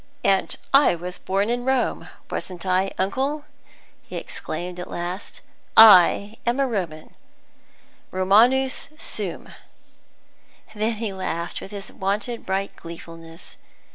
[0.23, 3.45] "And I was born in Rome, wasn't I, uncle?"
[4.01, 5.41] he exclaimed at last.
[5.77, 7.13] "I am a Roman;
[8.09, 9.49] Romanus sum!"
[10.73, 13.57] Then he laughed with his wonted bright gleefulness.